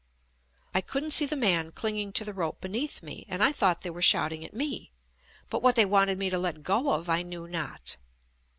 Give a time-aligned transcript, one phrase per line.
[0.73, 3.91] I couldn't see the man clinging to the rope beneath me and I thought they
[3.91, 4.91] were shouting at me,
[5.47, 7.97] but what they wanted me to let go of I knew not.